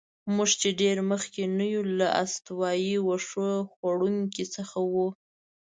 موږ 0.35 0.49
چې 0.61 0.69
ډېر 0.81 0.97
مخکې 1.11 1.43
نه 1.57 1.65
یو، 1.73 1.83
له 1.99 2.07
استوایي 2.23 2.97
وښو 3.07 3.49
خوړونکو 3.73 4.43
څخه 4.55 4.77
وو. 4.91 5.07